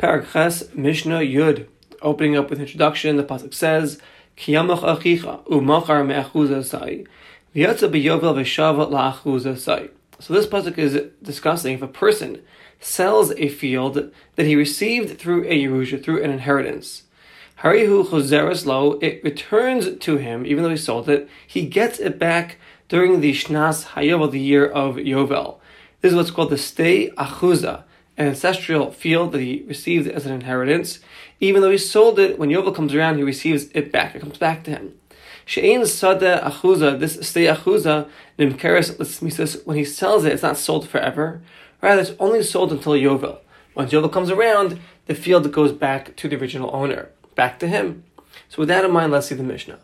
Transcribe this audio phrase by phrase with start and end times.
[0.00, 1.66] Parakhes Mishnah Yud.
[2.00, 4.00] Opening up with introduction, the pasuk says,
[4.34, 7.04] "Kiyamach achicha umachar me'achuza sai,
[7.54, 12.40] v'yatza beyovel v'shava la'achuza sai." So this pasuk is discussing if a person
[12.80, 17.02] sells a field that he received through a yerusha, through an inheritance.
[17.58, 22.18] Harihu choseres lo, it returns to him, even though he sold it, he gets it
[22.18, 22.56] back
[22.88, 25.58] during the Shnas Hayovel, the year of Yovel.
[26.00, 27.82] This is what's called the Sdei Achuza,
[28.20, 31.00] an ancestral field that he received as an inheritance.
[31.40, 34.14] Even though he sold it, when Yovel comes around, he receives it back.
[34.14, 34.94] It comes back to him.
[35.46, 38.08] She'ein Sada Achuza, this Sdei Achuza,
[38.38, 41.40] Nimkeres Lismisas, when he sells it, it's not sold forever.
[41.80, 43.38] Rather, it's only sold until Yovel.
[43.74, 48.04] Once Yovel comes around, the field goes back to the original owner back to him.
[48.50, 49.78] So with that in mind, let's see the Mishnah.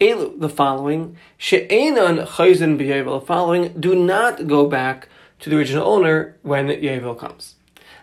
[0.00, 5.08] Elu, the following, she'enan chayzin b'yevel, the following, do not go back
[5.40, 7.54] to the original owner when Yevel comes.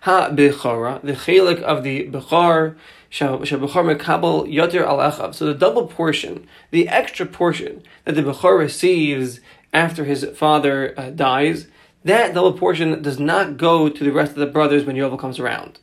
[0.05, 2.75] Ha b'chora, the chelik of the bechar,
[3.09, 9.39] shebechar mekabel yoter al So the double portion, the extra portion that the bechar receives
[9.73, 11.65] after his father uh, dies,
[12.03, 15.39] that double portion does not go to the rest of the brothers when Yovel comes
[15.39, 15.79] around.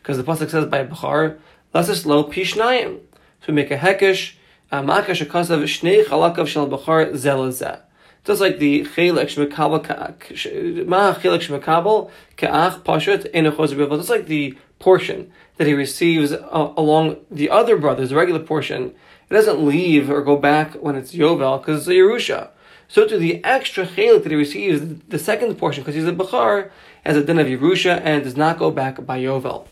[0.00, 1.40] Because the Pasuk says by Bechar,
[1.74, 3.00] Lasas lo pishnayim.
[3.40, 4.34] So we make a hekesh,
[4.70, 7.80] makash akasav shnei chalakav shel bachar zelazeh.
[8.24, 15.30] Just like the chelek shmekabel, ma chelek shmekabel keach pashut enechos Just like the portion
[15.56, 18.94] that he receives uh, along the other brothers, the regular portion,
[19.30, 22.50] it doesn't leave or go back when it's Yovel because it's a Yerusha.
[22.88, 26.70] So to the extra chelik that he receives, the second portion, because he's a Bechar,
[27.04, 29.68] has a din of Yerusha and does not go back by Yovel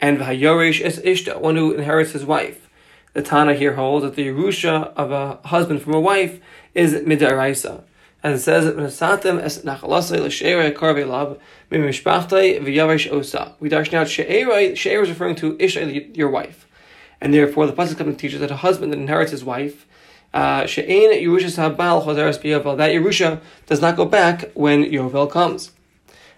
[0.00, 2.68] and V'hayorish es ishta, one who inherits his wife.
[3.12, 6.38] The Tana here holds that the Yerusha of a husband from a wife
[6.74, 7.82] is midaraisa.
[8.22, 11.40] As it says, "V'nasatem es nachalasei l'sheirei karvei lab
[11.72, 14.04] mimishpachtei v'yavish osa." We dash now.
[14.04, 16.68] Sheirei is referring to Isha, your wife,
[17.20, 19.86] and therefore the pasuk comes and teaches that a husband that inherits his wife,
[20.32, 22.76] uh, she'ein Yerusha sabal choseres biyovel.
[22.76, 25.72] That Yerusha does not go back when Yovel comes.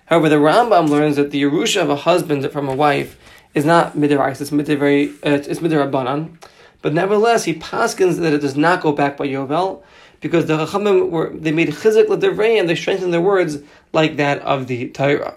[0.07, 3.19] However, the Rambam learns that the Yerusha of a husband from a wife
[3.53, 6.39] is not midirais, it's midivari, uh, it's midirabanan.
[6.83, 9.83] But nevertheless, he paskins that it does not go back by Yovel,
[10.21, 13.59] because the Chachamim were they made chizik l'devrei and they strengthened their words
[13.93, 15.35] like that of the Torah.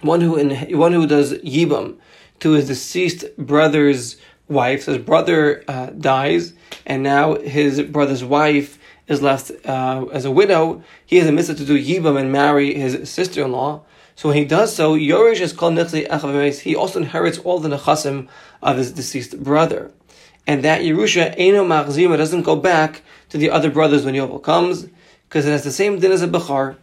[0.00, 1.96] one who in, one who does yibam
[2.40, 4.16] to his deceased brother's
[4.48, 4.84] wife.
[4.84, 6.54] So his brother uh, dies,
[6.86, 8.77] and now his brother's wife
[9.08, 10.82] is left uh, as a widow.
[11.04, 13.82] He has a mitzvah to do yibam and marry his sister-in-law.
[14.14, 17.68] So when he does so, Yorish is called Nechli Echav He also inherits all the
[17.68, 18.28] nechasim
[18.62, 19.90] of his deceased brother.
[20.46, 24.88] And that Yerusha, Eino Machzima, doesn't go back to the other brothers when Yovel comes,
[25.28, 26.76] because it has the same din as a Bechar.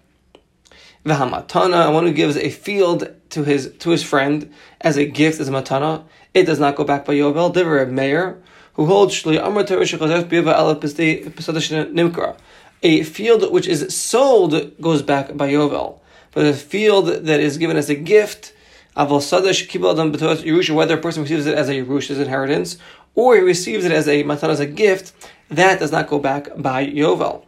[1.04, 4.52] V'hamatana, one who gives a field to his to his friend
[4.82, 6.04] as a gift, as a matana,
[6.34, 7.54] it does not go back by Yovel.
[7.54, 8.42] Diver of Meir,
[8.74, 9.26] who holds.
[12.84, 16.00] A field which is sold goes back by Yovel
[16.36, 18.54] but a field that is given as a gift,
[18.94, 22.78] whether a person receives it as a Yerush, as inheritance,
[23.16, 25.14] or he receives it as a matana, as a gift,
[25.50, 27.46] that does not go back by Yovel.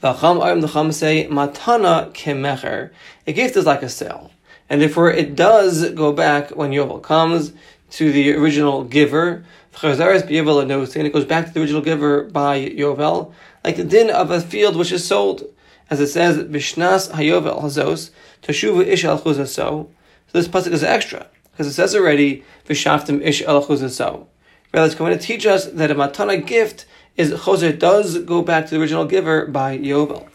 [0.00, 2.90] The Chum say, Matana kemecher.
[3.26, 4.30] A gift is like a sale.
[4.70, 7.52] And therefore it does go back when Yovel comes
[7.90, 9.44] to the original giver.
[9.82, 13.32] And it goes back to the original giver by Yovel,
[13.64, 15.44] like the din of a field which is sold
[15.90, 18.10] as it says, Bishnas Hayovel Hazos,
[18.42, 19.88] Tashuva Ish Al So
[20.32, 24.28] this pasuk is extra, because it says already, Vishaftim Ish Al So.
[24.72, 28.66] Rather, it's going to teach us that a matana gift is Choser does go back
[28.66, 30.29] to the original giver by Yovel.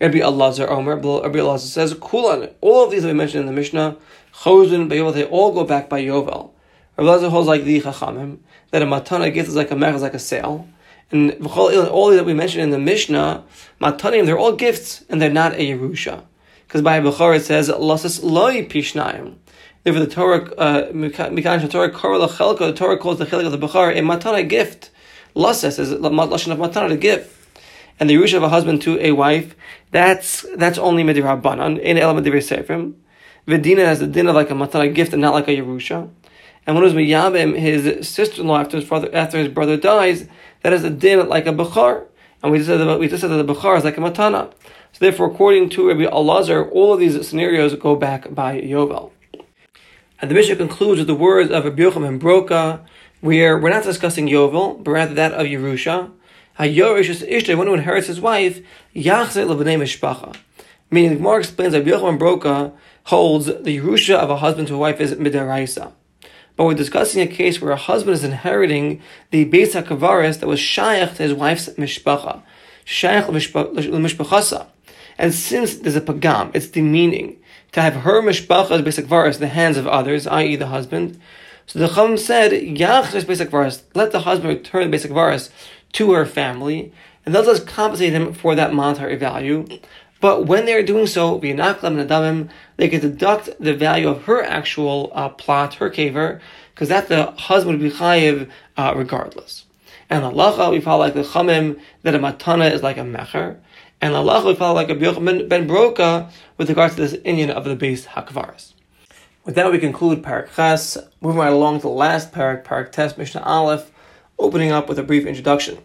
[0.00, 3.52] Rabbi Elazar Omer, Rabbi Elazar says, Kulan, all of these that we mentioned in the
[3.52, 3.96] Mishnah,
[4.32, 6.50] Chozun, Yovel, they all go back by Yovel.
[6.96, 8.38] Rabbi Elazar holds like the Chachamim,
[8.70, 10.68] that a matana gift is like a mech, like a sale.
[11.10, 13.42] And all that we mentioned in the Mishnah,
[13.80, 16.22] Matanim, they're all gifts and they're not a Yerusha.
[16.66, 19.36] Because by Bechor it says, Lasas loi pishnayim.
[19.84, 23.58] Therefore, the Torah, uh, Mikan Torah, Korah Lachelko, the Torah calls the Chelik of the
[23.58, 24.90] Bechor a Matana gift.
[25.34, 27.26] Lasas is Lashon of Matana.
[28.00, 29.56] And the Yerusha of a husband to a wife,
[29.90, 32.94] that's that's only Medir Rabbanan, in element of Seifrim.
[33.46, 36.10] Vidina has the din like a Matana gift and not like a Yerusha.
[36.66, 40.28] And when it was Miyabim, his sister-in-law, after his brother, after his brother dies,
[40.62, 42.04] that is a din like a Bechar.
[42.42, 44.52] And we just said that, we just said that the Bechar is like a Matana.
[44.92, 49.12] So therefore, according to Rabbi Elazar, all of these scenarios go back by Yovel.
[50.20, 52.84] And the Mishnah concludes with the words of Rabbi and Broka,
[53.22, 56.10] where we're not discussing Yovel, but rather that of Yerusha.
[56.58, 58.60] Hayorish is Ishta, one who inherits his wife,
[58.94, 60.36] Yachzet Levanei Mishpacha.
[60.90, 62.72] Meaning, the Gemara explains that Yochanan Broka
[63.04, 65.92] holds the Yerusha of a husband to a wife is midaraisa.
[66.56, 69.00] But we're discussing a case where a husband is inheriting
[69.30, 72.42] the Beis HaKavaris that was shaykh to his wife's mishpacha.
[72.84, 74.66] Shaykh l'mishpachasa.
[75.16, 77.36] And since there's a pagam, it's demeaning
[77.72, 80.56] to have her mishpacha as Beis HaKavaris in the hands of others, i.e.
[80.56, 81.20] the husband.
[81.66, 85.50] So the Chum said, Yach Beis HaKavaris, let the husband return the Beis HaKavaris
[85.92, 86.92] to her family,
[87.24, 89.66] and thus let's compensate him for that monetary value.
[90.20, 95.74] But when they're doing so, they can deduct the value of her actual uh, plot,
[95.74, 96.40] her kaver,
[96.74, 99.64] because that the husband would be chayiv uh, regardless.
[100.10, 103.58] And halacha we follow like the chamim that a matana is like a mecher,
[104.00, 107.76] and halacha we follow like a ben broka with regards to this Indian of the
[107.76, 108.72] base hakvaris.
[109.44, 113.42] With that, we conclude Parak moving right along to the last Parak, Parak Test, Mishnah
[113.42, 113.90] Aleph,
[114.38, 115.78] opening up with a brief introduction.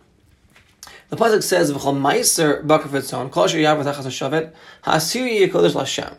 [1.09, 4.51] The pasuk says, "V'chol meiser bakar v'tzon kol asher yav v'tachas hashavet
[4.83, 6.15] ha'asiri yekodesh l'Hashem."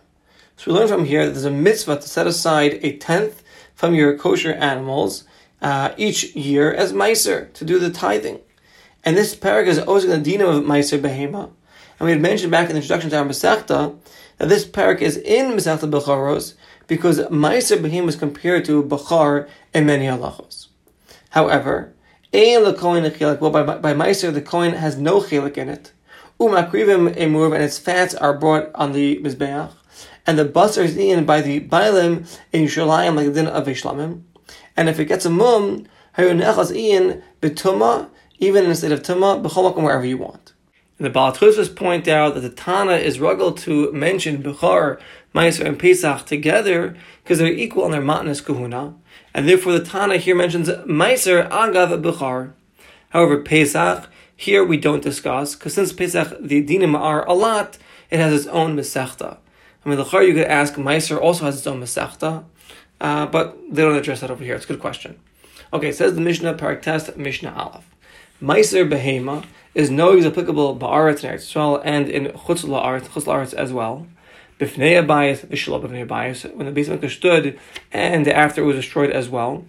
[0.56, 3.42] So we learn from here that there's a mitzvah to set aside a tenth
[3.74, 5.24] from your kosher animals
[5.60, 8.40] uh, each year as meiser to do the tithing,
[9.04, 11.50] and this parak is always going to dinam of meiser behema.
[11.98, 13.96] And we had mentioned back in the introduction to our Masechta
[14.38, 16.54] that this parak is in Masechta Becharos
[16.86, 20.68] because meiser behema is compared to bachar in many halachos.
[21.30, 21.93] However,
[22.34, 25.92] well, by, by Meiser, the coin has no chilik in it.
[26.40, 29.72] Umakrivim emuv, and its fats are brought on the Mizbeach.
[30.26, 34.22] And the basar is eaten by the Bailim in Yerushalayim, like the din of Ishlamim.
[34.76, 35.86] And if it gets a mum,
[36.18, 38.08] hayonechas ian betuma,
[38.38, 40.54] even in the state of tuma, b'chomakum wherever you want.
[40.98, 45.00] And the Balatchusas point out that the Tana is ruggled to mention Bechar,
[45.34, 48.94] Meiser, and Pesach together because they're equal in their matnas kahuna
[49.34, 52.52] and therefore the Tana here mentions Meiser Agav Bukhar.
[53.10, 57.78] However, Pesach, here we don't discuss, because since Pesach, the dinim are a lot,
[58.10, 59.38] it has its own Mesechta.
[59.84, 62.44] I mean, the Char you could ask, Meiser also has its own Mesechta,
[63.00, 64.54] uh, but they don't address that over here.
[64.54, 65.18] It's a good question.
[65.72, 67.90] Okay, says the Mishnah, Parak Test, Mishnah Aleph.
[68.40, 69.44] Meiser Behema
[69.74, 74.06] is no is applicable Ba'aretz and Eretz and in Chutz La'aretz, Chutz La'aretz as well.
[74.58, 77.58] Bifnei Abayis, Vishal Bifnei Abayis, when the Beis Mikdash stood,
[77.92, 79.64] and after it was destroyed as well.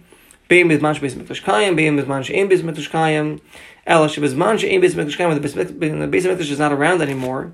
[0.48, 3.40] Beim Bizman Beis Mikdash Kayim, Beim Bizman She'im Beis Mikdash Kayim,
[3.86, 7.52] Ela Shebizman She'im Beis Mikdash Kayim, when the Beis Mikdash is not around anymore,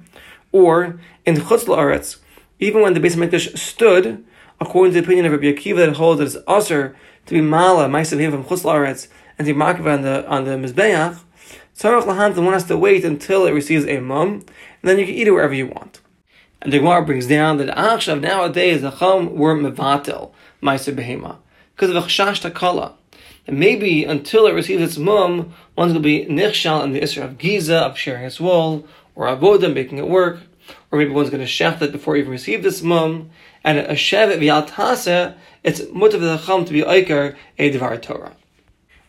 [0.53, 2.19] or in Chutz La'aretz,
[2.61, 4.25] even when the Beis Mikdash stood,
[4.61, 6.95] according to the opinion of Rabbi Akiva that holds that it's usher
[7.27, 9.09] to be mala ma'asav him from chutz la'aretz
[9.39, 11.19] and to be makiv on the on the mizbeach,
[11.77, 14.45] tzarich lahan one has to wait until it receives a mum, and
[14.83, 16.02] then you can eat it wherever you want.
[16.63, 20.31] And the Gemara brings down that Achshav nowadays the Chum were mevatel
[20.63, 21.39] ma'aser behema
[21.75, 22.93] because of a chashash takala.
[23.49, 27.21] And maybe until it receives its mum, one's going to be nichshal in the issue
[27.21, 28.87] of giza of sharing its wool
[29.17, 30.39] or avodah making it work,
[30.93, 33.31] or maybe one's going to shecht it before even receive this mum.
[33.65, 35.35] And a shevet v'yal
[35.65, 38.37] it's mutav the chum to be oiker a devar Torah.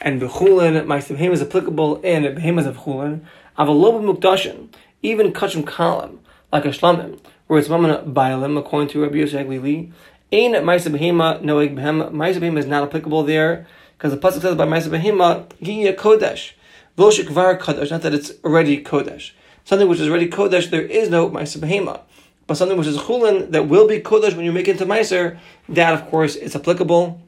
[0.01, 3.23] And bechulin ma'aser behema is applicable in behemas of chulin.
[3.59, 4.69] Avalobah mukdashin,
[5.03, 6.17] even kachim kalam
[6.51, 7.19] like a shlamim
[7.53, 9.91] where it's mammon bailim, according to Rabbi Yosef Glili.
[10.31, 12.09] Ain Maisa Behema Noeg Behem.
[12.09, 16.53] Maisa Behema is not applicable there because the pasuk says by Maisa Behema Giya Kodesh.
[16.97, 17.91] Voshikvar Kodesh.
[17.91, 19.33] Not that it's already Kodesh.
[19.65, 22.01] Something which is already Kodesh, there is no Maisa Behema.
[22.47, 25.37] But something which is Chulin that will be Kodesh when you make it into Meiser,
[25.69, 27.21] that of course is applicable.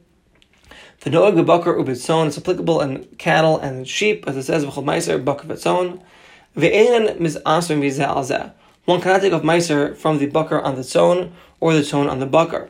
[1.01, 5.23] The Noeg Bakar Ubitzon is applicable in cattle and sheep, as it says, V'chol Meiser
[5.23, 6.01] Bakar Vitzon.
[6.57, 8.53] Ve'enan Mizasr Mizal
[8.85, 12.19] one cannot take off meiser from the bucker on the tzon or the tzon on
[12.19, 12.69] the bucker.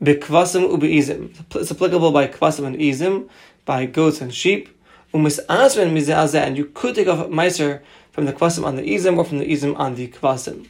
[0.00, 1.34] Bikvasim ubeizim.
[1.56, 3.28] It's applicable by kvasim and izim,
[3.64, 4.68] by goats and sheep.
[5.12, 7.80] Umisasren mizazeh, and you could take off meiser
[8.12, 10.68] from the kvasim on the izim or from the izim on the kvasim.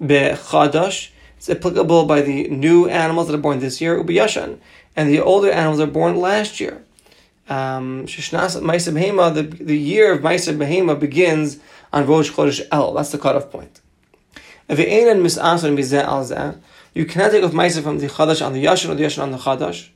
[0.00, 1.10] Bechadash.
[1.36, 4.58] It's applicable by the new animals that are born this year, ubiyashan,
[4.94, 6.82] and the older animals are born last year.
[7.48, 11.58] Um, the, the year of Maisa Behema begins
[11.92, 12.92] on Rosh Chodesh El.
[12.92, 13.79] That's the cutoff point.
[14.72, 14.78] If
[16.94, 19.32] you cannot take off Maisa from the Chadash on the Yashin or the Yashin on
[19.32, 19.88] the Chadash.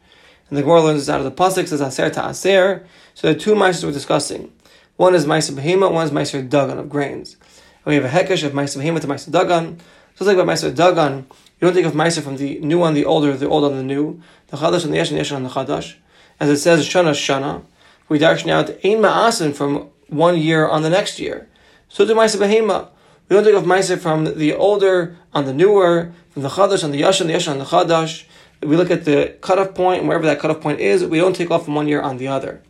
[0.49, 2.85] And the Gemara learns this out of the Pasuk, says Aser to Aser.
[3.14, 4.52] So the two Maisas we're discussing.
[4.97, 7.37] One is Maisa Behema, one is Maisa Dagan of grains.
[7.85, 9.78] And we have a Hekesh of Maisa Behema to Maisa Dagan.
[10.16, 12.95] So it's like about Maisa Dagan, you don't take off Maisa from the new on
[12.95, 15.45] the older, the old on the new, the Chadash on the Yashin, the Yashin on
[15.45, 15.95] the Chadash.
[16.40, 17.62] As it says, Shana Shana,
[18.09, 21.49] we darshan out Ein Ma'asin from one year on the next year.
[21.88, 22.88] So do Maisa Behema.
[23.28, 26.90] We don't take off Meiser from the older on the newer, from the Chadash on
[26.90, 28.25] the Yashan, the Yashan on the Chadash.
[28.62, 31.50] We look at the cutoff point, and wherever that cutoff point is, we don't take
[31.50, 32.62] off from one year on the other.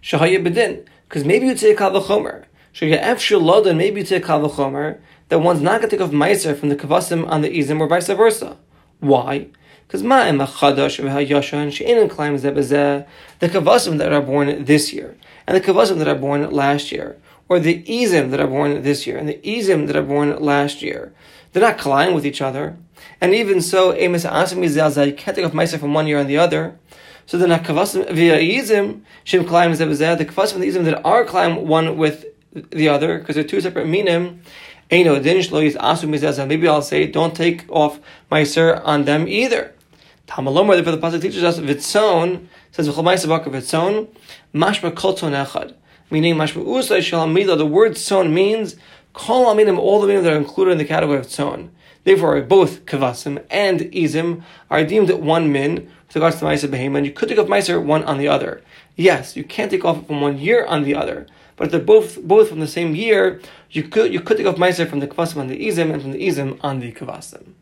[0.00, 2.44] Shahaya Bedin, because maybe you take Kavachomer.
[2.72, 6.68] Shahaya Efshul maybe you take Kavachomer, that one's not going to take off meiser from
[6.68, 8.58] the kavasim on the izim or vice versa.
[9.00, 9.48] Why?
[9.86, 10.98] Because ma'im chadash
[13.38, 17.16] the kavasim that are born this year and the kavasim that are born last year,
[17.48, 20.82] or the izim that are born this year and the izim that are born last
[20.82, 21.12] year,
[21.52, 22.76] they're not colliding with each other.
[23.20, 26.38] And even so, emes asim you can't take off meiser from one year on the
[26.38, 26.78] other.
[27.26, 31.24] So the kavasim via izim shem klaim zebezeh the kavasim and the izim that are
[31.24, 34.42] climb one with the other because they're two separate minim.
[34.90, 37.98] Maybe I'll say don't take off
[38.30, 39.72] meiser on them either.
[40.26, 44.08] Tamalomar, for the pasuk teaches us vitzon says v'chol vitzon
[44.54, 45.74] mashma kol echad,
[46.12, 47.56] meaning mashma usay shalamida.
[47.56, 48.76] The word son means
[49.14, 51.70] kol aminim, all the minim that are included in the category of tzon.
[52.04, 57.06] Therefore, both kavasim and izim are deemed one min with regards to meiser behema, and
[57.06, 58.60] you could take off meiser one on the other.
[58.94, 61.26] Yes, you can't take off from one year on the other.
[61.56, 63.40] But if they're both both from the same year,
[63.70, 66.12] you could you could take off meiser from the kavasim on the izim and from
[66.12, 67.54] the izim on the kavasim.